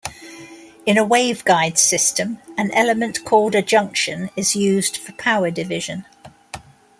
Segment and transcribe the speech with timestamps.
[0.87, 6.05] In a waveguide system, an element called a junction is used for power division.